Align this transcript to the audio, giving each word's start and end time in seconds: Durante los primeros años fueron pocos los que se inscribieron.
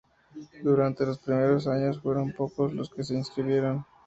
Durante 0.63 1.05
los 1.05 1.19
primeros 1.19 1.67
años 1.67 2.01
fueron 2.01 2.31
pocos 2.33 2.73
los 2.73 2.89
que 2.89 3.03
se 3.03 3.13
inscribieron. 3.13 3.85